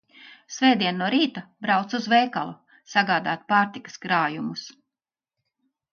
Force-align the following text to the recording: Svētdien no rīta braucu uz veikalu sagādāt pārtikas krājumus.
Svētdien 0.53 0.97
no 1.01 1.09
rīta 1.13 1.43
braucu 1.65 1.99
uz 1.99 2.09
veikalu 2.15 2.55
sagādāt 2.95 3.47
pārtikas 3.53 4.03
krājumus. 4.07 4.65